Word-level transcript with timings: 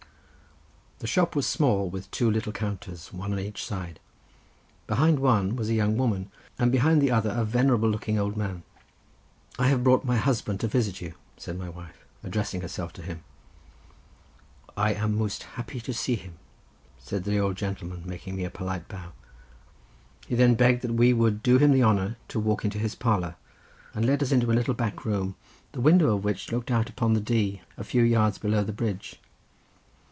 The 0.99 1.07
shop 1.07 1.35
was 1.35 1.47
small, 1.47 1.89
with 1.89 2.11
two 2.11 2.29
little 2.29 2.51
counters, 2.51 3.11
one 3.11 3.33
on 3.33 3.39
each 3.39 3.65
side. 3.65 3.99
Behind 4.85 5.17
one 5.17 5.55
was 5.55 5.67
a 5.67 5.73
young 5.73 5.97
woman, 5.97 6.29
and 6.59 6.71
behind 6.71 7.01
the 7.01 7.09
other 7.09 7.31
a 7.35 7.43
venerable 7.43 7.89
looking 7.89 8.19
old 8.19 8.37
man. 8.37 8.61
"I 9.57 9.65
have 9.69 9.83
brought 9.83 10.05
my 10.05 10.17
husband 10.17 10.59
to 10.59 10.67
visit 10.67 11.01
you," 11.01 11.15
said 11.37 11.57
my 11.57 11.69
wife, 11.69 12.05
addressing 12.23 12.61
herself 12.61 12.93
to 12.93 13.01
him. 13.01 13.23
"I 14.77 14.93
am 14.93 15.17
most 15.17 15.41
happy 15.41 15.81
to 15.81 15.91
see 15.91 16.13
him," 16.17 16.33
said 16.99 17.23
the 17.23 17.39
old 17.39 17.55
gentleman, 17.55 18.03
making 18.05 18.35
me 18.35 18.43
a 18.43 18.51
polite 18.51 18.87
bow. 18.87 19.13
He 20.27 20.35
then 20.35 20.53
begged 20.53 20.83
that 20.83 20.93
we 20.93 21.13
would 21.13 21.41
do 21.41 21.57
him 21.57 21.71
the 21.71 21.81
honour 21.81 22.17
to 22.27 22.39
walk 22.39 22.63
into 22.63 22.77
his 22.77 22.93
parlour, 22.93 23.37
and 23.95 24.05
led 24.05 24.21
us 24.21 24.31
into 24.31 24.51
a 24.51 24.53
little 24.53 24.75
back 24.75 25.03
room, 25.03 25.33
the 25.71 25.81
window 25.81 26.15
of 26.15 26.23
which 26.23 26.51
looked 26.51 26.69
out 26.69 26.91
upon 26.91 27.13
the 27.15 27.21
Dee 27.21 27.61
a 27.75 27.83
few 27.83 28.03
yards 28.03 28.37
below 28.37 28.63
the 28.63 28.71
bridge. 28.71 29.19